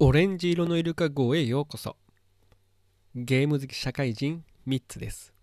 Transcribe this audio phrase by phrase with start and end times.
[0.00, 1.96] オレンジ色のイルカ号へようこそ。
[3.16, 5.34] ゲーム好き社会人3つです。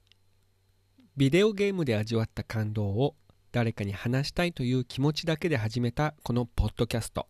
[1.17, 3.15] ビデオゲームで味わった感動を
[3.51, 7.27] 誰かに話したいという気持ちだけで始めたこのポッドキャスト。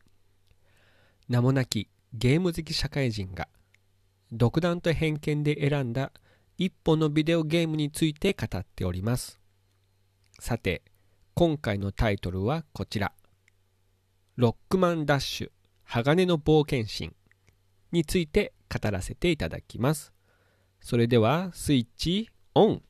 [1.28, 3.48] 名もなきゲーム好き社会人が
[4.32, 6.12] 独断と偏見で選んだ
[6.60, 9.45] 一本のビデオゲームについて語っております。
[10.40, 10.84] さて
[11.34, 13.14] 今回のタイトルはこちら。
[14.36, 15.52] ロックマンダッシュ
[15.86, 17.16] 鋼の冒険心
[17.92, 20.12] について語らせていただきます。
[20.82, 22.82] それではスイッチオン。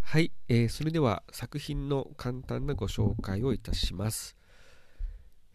[0.00, 4.36] はい、えー、それでは作品の簡単なご紹介をいたします、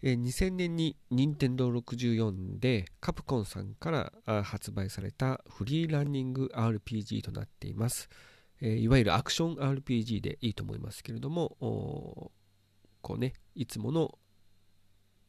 [0.02, 3.92] えー、2000年に任天堂64でカプコンさんか
[4.26, 8.10] ら発売されたフリーランニング RPG となっています、
[8.62, 11.56] えー、いわゆるアクション RPG でいいと思いますけれども
[13.02, 14.18] こうねいつもの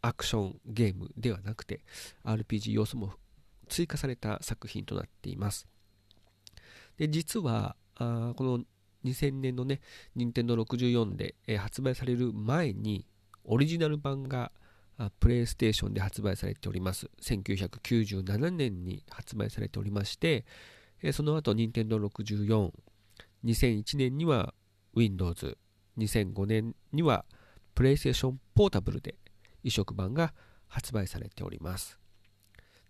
[0.00, 1.80] アクションゲームではなくて
[2.25, 3.12] RPG 要素も
[3.69, 5.67] 追加された作品となっています。
[6.97, 8.61] で実はあこの
[9.05, 9.80] 2000年のね
[10.14, 13.06] 任天堂64で、えー、発売される前に
[13.45, 14.52] オリジナル版が
[15.20, 17.08] プレイステーションで発売されております。
[17.22, 20.45] 1997年に発売されておりまして、
[21.02, 22.72] え、その後任天堂64
[23.44, 24.55] 2001年には
[24.94, 25.56] Windows
[25.98, 27.25] 2005年には
[27.75, 29.17] プレイステーションポータブルで
[29.62, 30.34] 移植版が
[30.67, 31.98] 発売されております。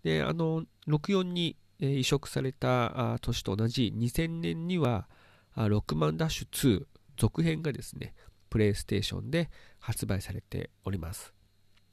[0.03, 5.09] で、あの、64に移植された年と同じ2000年には、
[5.57, 8.15] ロックマンダッシュ2続編がですね、
[8.49, 11.35] プレイステーションで発売されております。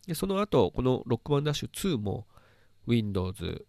[0.08, 2.28] でその後、このロックマンダッシュ2も
[2.88, 3.66] Windows、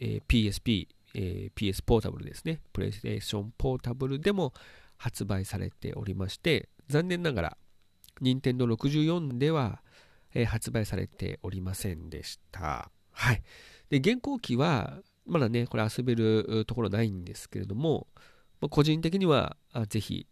[0.00, 4.52] えー、PSP、えー、PS ポータブルですね、プレイステーションポータブルでも
[4.96, 7.56] 発売されておりまして、残念ながら
[8.20, 9.82] 任天堂64では、
[10.34, 12.90] えー、発売されておりませんでした。
[13.12, 13.42] はい。
[13.88, 18.06] で、現行機は、まだね、これ遊べるところないんですけれども、
[18.60, 19.56] まあ、個人的には、
[19.88, 20.26] ぜひ、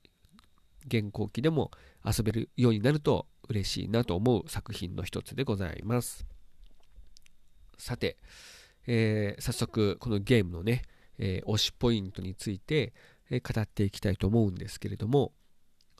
[0.86, 1.70] 現行機でも
[2.04, 6.26] 遊べるようになると嬉しいなと思う作品の一つでございます。
[7.76, 8.16] さて、
[8.90, 10.82] えー、早速、このゲームのね、
[11.18, 12.94] えー、推しポイントについて、
[13.30, 15.32] え、語っていきたいと思うんですけれども、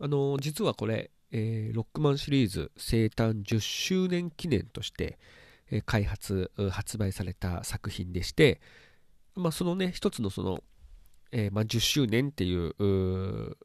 [0.01, 5.19] あの実はこれ、え、ロックマンシリーズ生誕10周年記念として、
[5.71, 8.63] え、開発、発売された作品でして、
[9.35, 10.65] まあ、そのね、一つのその、
[11.31, 13.57] え、まあ、10周年っていう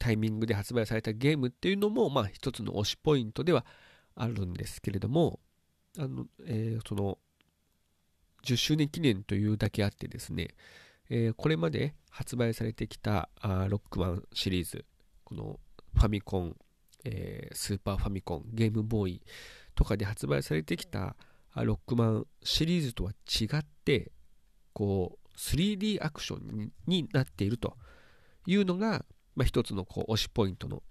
[0.00, 3.64] タイミングで発売されたゲームっていうのも、まあ、一つの推しポイントでは
[4.16, 5.38] あるんですけれども、
[5.96, 7.18] あの、えーその、
[8.44, 10.48] 10周年記念というだけあってですね、
[11.10, 14.84] えこれまで発売されてきたあロックマンシリーズ、
[15.24, 15.60] この
[15.94, 16.56] ファミコン、
[17.04, 19.22] えー、スーパーファミコン、ゲームボーイ
[19.74, 21.16] とかで発売されてきた
[21.54, 24.12] ロックマンシリーズとは違って、
[24.72, 27.76] こう、3D アクションになっていると
[28.46, 29.04] いうのが、
[29.34, 30.82] まあ、一つのこう推しポイントの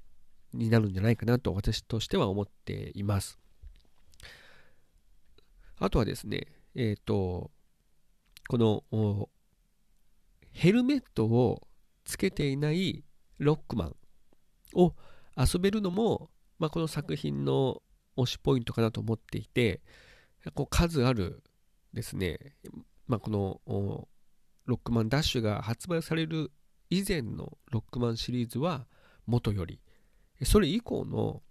[0.53, 3.39] になるんじゃないかなと私としては思っています。
[5.77, 7.51] あとはですね、えっ、ー、と、
[8.47, 9.29] この
[10.51, 11.67] ヘルメットを
[12.03, 13.03] つけていない
[13.39, 13.95] ロックマン
[14.75, 14.93] を
[15.37, 17.81] 遊べるのも、まあ、この作品の
[18.17, 19.81] 推しポイントかなと思っていて、
[20.53, 21.43] こう数ある
[21.93, 22.55] ですね、
[23.07, 23.61] まあ、この
[24.65, 26.51] ロックマンダッシュが発売される
[26.89, 28.85] 以前のロックマンシリーズは
[29.25, 29.81] 元より、
[30.43, 31.41] それ以降の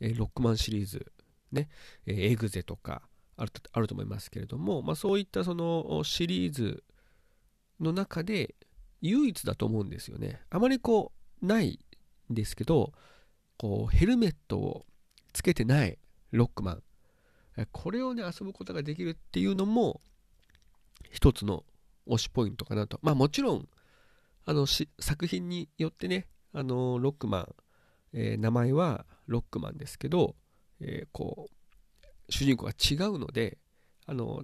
[0.00, 1.12] ロックマンシリーズ、
[1.52, 1.68] ね、
[2.06, 3.07] エグゼとか
[3.38, 6.82] あるあると思いますけれども、まあ、そういったそのシリーズ
[7.80, 8.56] の中で
[9.00, 10.40] 唯一だと思うんですよね。
[10.50, 11.78] あまりこうない
[12.30, 12.92] んですけど、
[13.56, 14.86] こうヘルメットを
[15.32, 15.98] つけてない
[16.32, 16.82] ロックマン。
[17.72, 20.00] これをね遊ぶことができるっていうのも
[21.10, 21.64] 一つの
[22.08, 22.98] 推しポイントかなと。
[23.02, 23.68] まあもちろん
[24.46, 27.54] あの作品によってねあのロックマン、
[28.14, 30.34] えー、名前はロックマンですけど、
[30.80, 31.52] えー、こう
[32.28, 33.58] 主人公が違うので
[34.06, 34.42] あの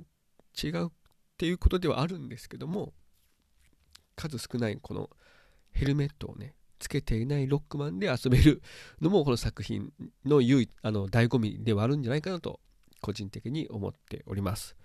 [0.63, 0.91] 違うっ
[1.37, 2.93] ていうことではあるんですけども
[4.17, 5.11] 数少ないこの
[5.73, 8.63] ヘルメットをねつけていないロックマンで遊べる
[9.01, 9.93] のもこの作品
[10.25, 12.61] の唯一あの醍醐味ではあるんじゃないかなと
[13.01, 14.77] 個人的に思っております。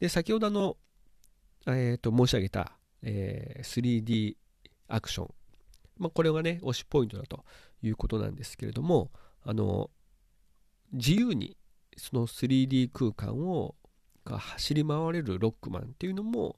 [0.00, 0.76] で先ほどの、
[1.66, 2.72] えーと、申し上げた、
[3.02, 4.36] えー、3D
[4.88, 5.28] アクション、
[5.98, 7.44] まあ、これがね推しポイントだと
[7.82, 9.10] いうことなんですけれども
[9.44, 9.90] あの
[10.92, 11.56] 自由に
[11.96, 13.74] その 3D 空間を
[14.24, 16.56] 走り回れるロックマンっていうのも、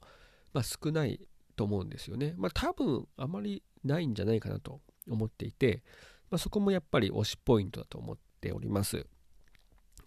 [0.53, 1.19] まあ、少ない
[1.55, 2.33] と思うんですよね。
[2.37, 5.83] まあ多分あまりないんじゃないかなと思っていて、
[6.29, 9.05] まあ、そこもやっぱり推しポイントだと思っております。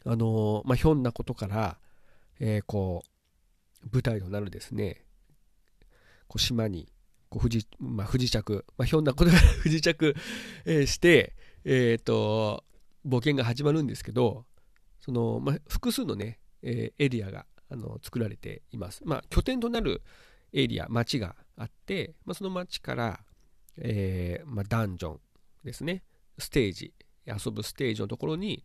[0.05, 1.79] あのまあ、ひょんなことから、
[2.41, 5.05] えー、こう舞台となるですね
[6.29, 6.89] こう島に
[7.29, 10.15] こう不時,、まあ、不時着、まあ、ひょんなことから 不時着、
[10.65, 11.35] えー、して、
[11.65, 12.65] えーと、
[13.07, 14.47] 冒険が始まるんですけど
[15.01, 20.03] その、まあ、複数のね、えー、エリアがあの作られています、まあ、拠点となる
[20.53, 23.21] エリア町があって、まあ、その町から、
[23.77, 25.21] えーまあ、ダンジョン
[25.65, 26.03] ですね。
[26.39, 26.95] ステージ
[27.27, 28.65] 遊ぶステージのところに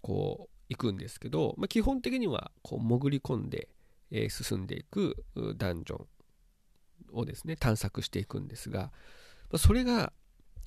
[0.00, 3.68] こう行くんですけど、まあ、基本的にはこう潜り込んで、
[4.10, 5.24] えー、進んでいく
[5.56, 6.06] ダンジョン
[7.12, 8.90] をですね探索していくんですが、ま
[9.54, 10.12] あ、それが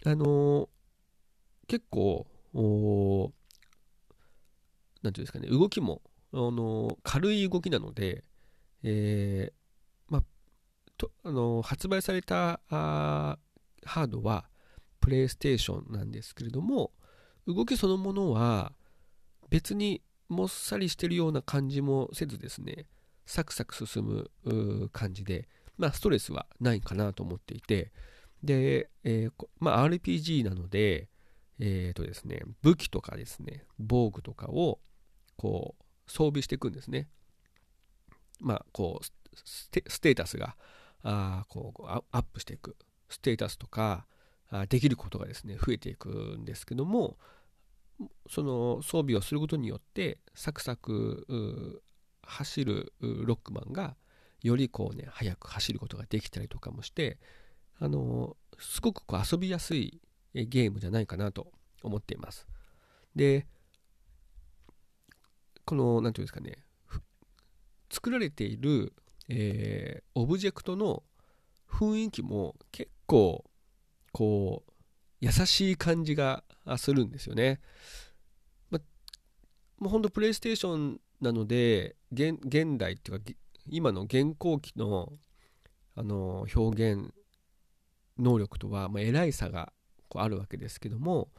[0.06, 0.68] あのー、
[1.68, 2.28] 結構
[5.04, 6.02] 何ていうんですかね動きも、
[6.34, 8.24] あの、軽い動きなので、
[8.84, 10.24] えー、ま
[10.98, 14.46] とあの発売されたハードは
[15.00, 16.92] プレイステーションなんですけれども
[17.48, 18.74] 動きそのものは
[19.50, 22.86] 別にもっさりしてるような感じもせずですね
[23.26, 25.48] サクサク進む感じで、
[25.78, 27.92] まあ、ストレスはないかなと思っていて
[28.44, 31.08] で、えー、まあ、RPG なので、
[31.60, 34.80] えーとですね、武器とかですね防具とかを
[35.38, 37.08] こう装備していくんですね。
[38.40, 40.56] まあこうステータスが
[41.04, 42.76] あこうアップしていく。
[43.10, 44.08] ステータスとか
[44.70, 47.18] できることがですね増えていくんですけども
[48.28, 51.82] その装備をすることによってサクサク
[52.24, 53.96] 走るロックマンが
[54.42, 57.20] よりこうね速く走ることができたりとかもして
[57.80, 60.02] あのすごくこう遊びやすい
[60.34, 61.52] ゲームじゃないかなと
[61.84, 62.48] 思っています。
[63.16, 63.46] で
[65.66, 66.58] この何て言うんですかね
[67.90, 68.94] 作られている、
[69.30, 71.04] えー、オブジェクトの
[71.70, 73.46] 雰囲気も結構
[74.12, 74.72] こう
[75.22, 76.44] 優しい感じが
[76.78, 77.62] するんですよね。
[78.70, 78.80] ま、
[79.80, 82.40] もうほんとプレイステーションなので現
[82.78, 83.26] 代っていうか
[83.68, 85.14] 今の現行機の
[85.96, 87.14] あの表現
[88.18, 89.72] 能力とは、まあ、偉い差が
[90.10, 91.30] こうあるわけですけども、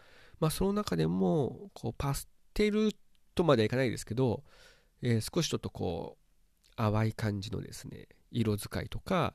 [0.40, 2.92] まあ、その中でもこうパステル
[3.34, 4.42] とまではいかないですけど、
[5.02, 9.34] えー、少しちょっとこう淡い感じのですね色使いとか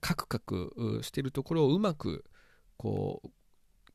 [0.00, 2.24] カクカクしてるところをうまく
[2.76, 3.28] こう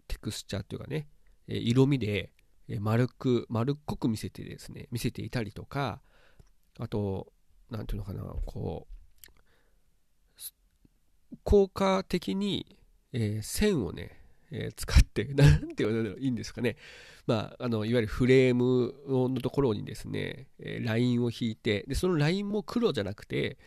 [0.07, 1.07] テクスチャーというかね、
[1.47, 2.31] え色味で
[2.79, 6.01] 丸く丸っこく見せてですね見せていたりとか
[6.79, 7.33] あと
[7.69, 8.91] 何ていうのかなこう
[11.43, 12.77] 効果的に、
[13.13, 14.20] えー、線をね、
[14.51, 16.77] えー、使って 何て言うのいいんですかね。
[17.25, 23.57] まああのいわゆるフレームのところにですね、えー、ラインを引いてでそのラインも黒じゃなくて、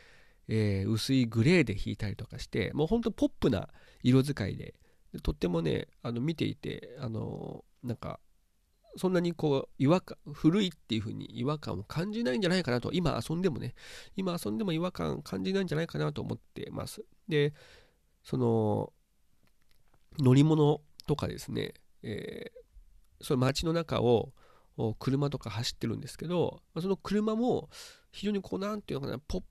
[0.48, 3.69] えー、薄いグレーで引いたりとかしてもうほんとポップな
[4.02, 4.75] 色使いで
[5.22, 8.20] とってもねあの見ていてあのなんか
[8.96, 13.75] そんなにこう違和感古いっていう風に違和感を感じないんじゃないかなと今遊んでもね
[14.16, 17.04] 今遊んでも違和感感じないんじゃないかなと思ってます。
[17.28, 17.54] で
[18.22, 18.92] その
[20.19, 24.32] 乗り物とかですね、えー、その街の中を
[24.99, 27.69] 車とか走ってるんですけどその車も
[28.12, 29.43] 非常にこうなんていうのかなポッ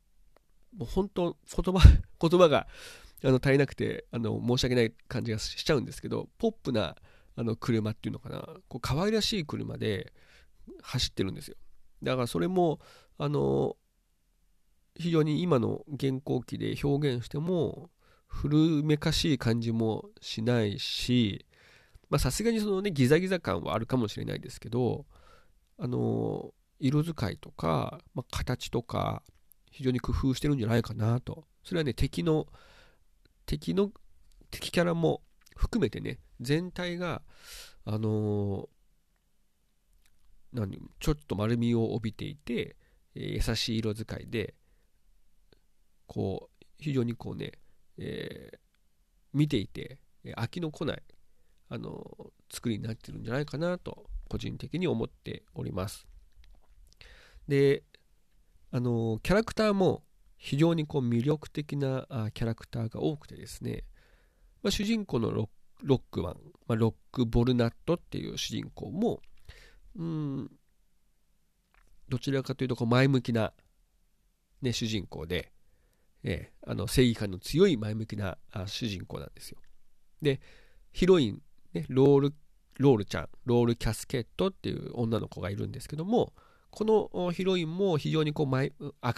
[0.78, 1.82] もう本当言葉
[2.20, 2.68] 言葉が
[3.24, 6.96] あの足りなくてあの申し訳ない感じがしちゃうんですけどポップな
[7.36, 10.14] あの車っていうのかなこう可愛らしい車で
[10.82, 11.56] 走ってるんですよ。
[12.02, 12.80] だからそれも
[13.18, 13.78] あの
[14.96, 17.90] 非常に今の現行機で表現しても
[18.34, 21.46] 古めかしい感じもしないし
[22.18, 25.06] さすがにそのねギザギザ感はあるかもしれないですけど
[25.78, 29.24] あの色使いとか、まあ、形とか
[29.72, 31.46] 非常に工夫してるんじゃないかなと。
[31.64, 32.48] それはね敵の
[33.46, 33.92] 敵の
[34.52, 35.22] 敵キャラも
[35.56, 37.22] 含めてね全体が
[37.86, 42.76] あのー、何ちょっと丸みを帯びていて、
[43.16, 44.54] えー、優しい色使いで
[46.08, 47.54] こう非常にこうね、
[47.98, 48.58] えー、
[49.34, 50.00] 見ていて
[50.38, 51.04] 飽きのこない
[51.70, 56.08] あの作りになってるんじゃないかなと個人的に思っております。
[57.48, 57.84] で
[58.72, 60.04] あのキャラクターも
[60.38, 63.86] 非常にこう魅力的なキャラクターが多くてですね、
[64.62, 65.50] まあ、主人公のロ
[65.84, 69.22] ックマン、まあ、ロック・ボルナットっていう主人公も、
[69.96, 70.52] うん、
[72.10, 73.54] どちらかというとこう前向きな、
[74.62, 75.52] ね、主人公で、
[76.24, 79.58] えー、あの正義感の強い前向きな主人公なんですよ。
[80.22, 80.40] で、
[80.92, 81.42] ヒロイン、
[81.74, 82.34] ね、ロール、
[82.78, 86.34] ロールちゃん、ロール・キャスケットっていう女の子がいるんですけども、
[86.70, 88.72] このヒロインも非常にこう明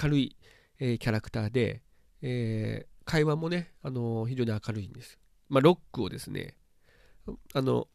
[0.09, 0.35] るい、
[0.79, 1.81] えー、キャラクターで、
[2.21, 5.19] えー、会話もね、あのー、非常に明るいんです。
[5.47, 6.57] まあ、ロックをですね、
[7.53, 7.87] あの、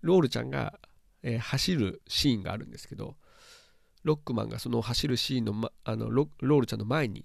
[0.00, 0.78] ロールちゃんが、
[1.22, 3.16] え、走るシーンがあるんですけど、
[4.04, 7.24] ロックマンがその走るシーンの,、ま、あのロールちゃんの前に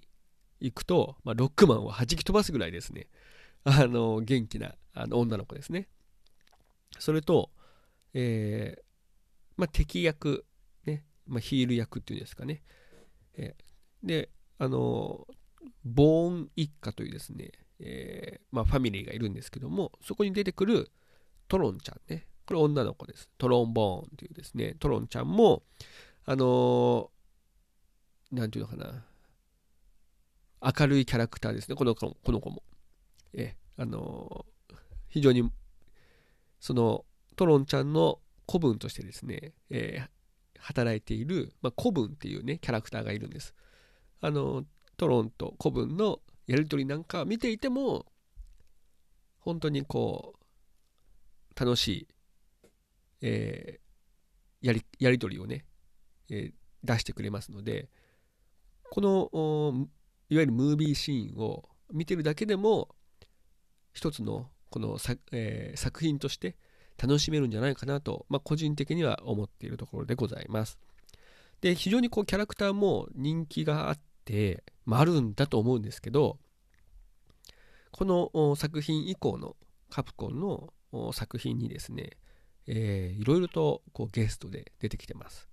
[0.60, 3.08] 行くと、まあ、ロックマンを弾き飛ばすぐらいですね、
[3.64, 5.88] あの元気なあの女の子ですね。
[6.98, 7.50] それと、
[8.14, 8.82] えー
[9.56, 10.44] まあ、敵役、
[10.86, 12.62] ねまあ、ヒール役っていうんですかね。
[13.34, 15.26] えー、で、あの
[15.84, 20.90] ボーン一家というですね、えー、まあ、ファミリーがいるんですけども、そこに出てくる
[21.48, 22.26] トロンちゃんね。
[22.46, 23.28] これ女の子です。
[23.38, 25.62] トロンボーンというですね、トロンちゃんも、
[26.24, 29.04] あのー、なんていうのかな、
[30.62, 32.16] 明るいキャラクターですね、この子も。
[32.22, 32.62] この子も
[33.32, 34.74] えあのー、
[35.08, 35.50] 非常に、
[36.58, 37.04] その、
[37.36, 40.08] トロンちゃんの子分としてですね、えー、
[40.58, 43.54] 働いている、まあ、子分っていうね、キャラクターがいるんです。
[44.20, 44.64] あの、
[44.96, 48.06] トロンと子分のやりとりなんか見ていても、
[49.38, 52.08] 本当にこう、楽しい、
[53.22, 53.80] え、
[54.60, 55.64] やり、やりとりをね、
[56.28, 56.52] え、
[56.84, 57.88] 出してくれますので、
[58.90, 59.88] この、
[60.30, 62.88] いわゆるムービーシーンを見てるだけでも、
[63.92, 66.56] 一つのこの作,、えー、作品として
[66.96, 70.78] 楽しめるんじゃないかなと、まあ、個人的には思っているところでございます。
[71.60, 76.38] で、非常にこうキャラクターも人気があって、まあ、あるんだと思うんですけど、
[77.90, 79.56] この作品以降の
[79.90, 80.72] カプコンの
[81.12, 82.10] 作品にですね、
[82.66, 85.49] えー、いろいろとこうゲストで出てきてます。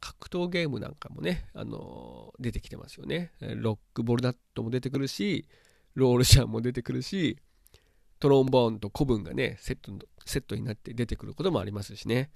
[0.00, 3.32] 格闘ゲームなんかもね、あのー、出てきてますよね。
[3.40, 5.48] ロックボルダットも出てくるし、
[5.94, 7.38] ロールシャンも出てくるし、
[8.18, 9.92] トロンボーンと古文がね、セット
[10.24, 12.30] セットになって出てくることもありますしね。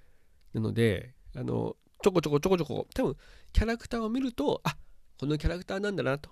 [0.52, 3.16] なので、あの、ちょこちょこちょこちょこ、多分、
[3.52, 4.76] キャラクターを見ると、あ
[5.18, 6.30] このキャラクターなんだな、と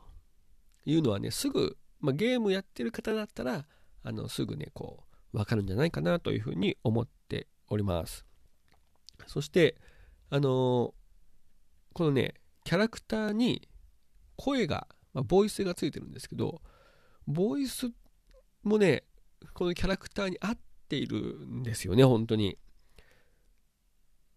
[0.86, 3.66] いうのはね、すぐ、まあ、ゲームやってる方だったら、
[4.02, 8.24] あの、すぐね、こう、わかるんじゃないかなというふうに思っております。
[9.26, 9.76] そして、
[10.30, 10.94] あの
[11.98, 13.66] このね、キャラクターに
[14.36, 16.62] 声が、まあ、ボイスがついてるんですけど、
[17.26, 17.90] ボイス
[18.62, 19.02] もね、
[19.52, 22.50] このキャラクターに合っているんですよね、本当に。
[22.50, 22.56] い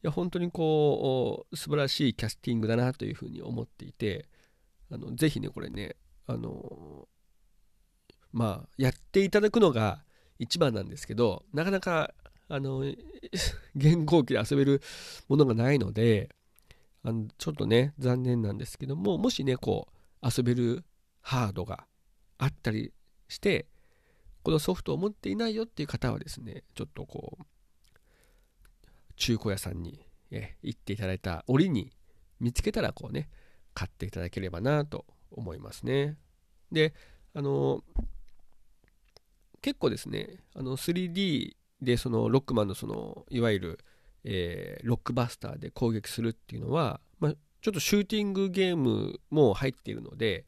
[0.01, 4.27] や、本当にこう、素晴らしいキャスティングだなというふうに思っていて、
[4.89, 7.07] あのぜひね、これね、あの
[8.33, 10.03] まあ、やっていただくのが
[10.39, 12.11] 一番なんですけど、なかなか、
[12.47, 12.79] あの、
[13.77, 14.81] 現行機で遊べる
[15.27, 16.35] ものがないので、
[17.03, 19.87] あのちょっとね、残念なんですけども、もしね、こ
[20.21, 20.83] う、遊べる
[21.21, 21.85] ハードが
[22.37, 22.93] あったり
[23.27, 23.67] して、
[24.43, 27.43] このソフトを持っていないよっていう方はですね、ちょっとこう、
[29.15, 31.91] 中古屋さんに、え行っていただいた折に
[32.39, 33.29] 見つけたらこうね、
[33.73, 36.17] 買っていただければなと思いますね。
[36.71, 36.93] で、
[37.33, 37.83] あの、
[39.61, 43.79] 結構ですね、あの 3D でそのロックマンのその、いわゆる
[44.23, 50.45] えー、ロックバスターで攻撃するっていうのは、まあ、ちょっとシューティングゲームも入っているので、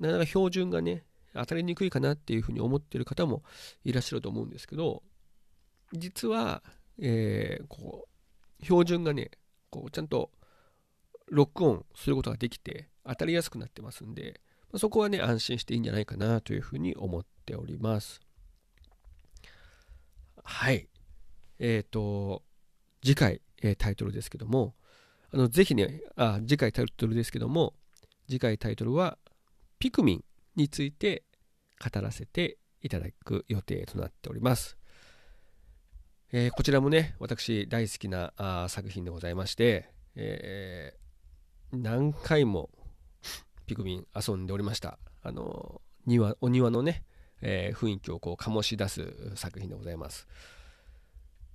[0.00, 3.42] なかなか標準がね、当たりにくいかなっていうふうに思ってる方も
[3.84, 5.02] いらっしゃると思うんですけど、
[5.92, 6.62] 実は、
[6.98, 8.08] えー、こ
[8.60, 9.30] う、標準がね、
[9.70, 10.30] こう、ちゃんと
[11.28, 14.40] ロックオンすることができて、当たりやすくなってますんで、
[14.72, 18.20] まあ、そこはね、安心していいんじゃないかなというふうに思っております。
[20.42, 20.88] はい。
[21.58, 22.42] えっ、ー、と、
[23.04, 24.74] 次回、えー、タイトルですけども、
[25.30, 27.74] あのぜひねあ、次回タイトルですけども、
[28.26, 29.18] 次回タイトルは、
[29.78, 30.24] ピクミン
[30.56, 31.24] について
[31.78, 34.78] 語らせていただく予定となっております。
[36.32, 42.70] えー、こちらもね、私大好きなあ作品でございまして、えー、何回も
[43.66, 44.98] ピクミン遊んでおりました。
[45.22, 47.04] あの庭お庭のね、
[47.42, 50.26] えー、雰囲気をこう醸し出す作品でございます。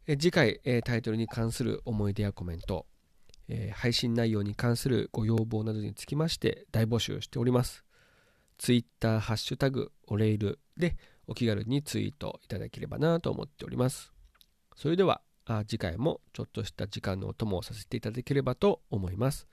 [0.07, 2.85] え次回、えタイトルに関する思い出やコメント、
[3.47, 7.83] え配信内容に関するご要望などにつきまして大募集しております。
[8.57, 14.11] Twitter、ハッシュタグ、おレイルでお気軽にツイートいただければなと思っております。
[14.75, 19.47] それではあ次回もちょっとした時間のお供をさせていただければと思います。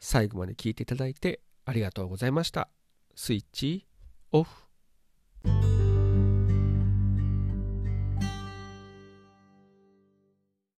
[0.00, 2.68] 最後まで聞いていただいてありがとうございました。
[3.14, 3.86] スイッチ
[4.32, 4.67] オフ。